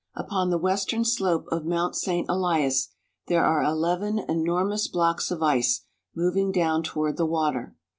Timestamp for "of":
1.51-1.63, 5.29-5.43